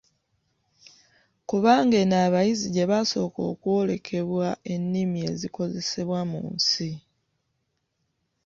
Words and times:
Kubanga 1.49 1.95
eno 2.03 2.15
abayizi 2.25 2.65
gye 2.75 2.85
basooka 2.91 3.39
okwolekebwa 3.51 4.47
ennimi 4.73 5.19
ezikozesebwa 5.31 6.19
mu 6.31 6.41
nsi. 6.55 6.89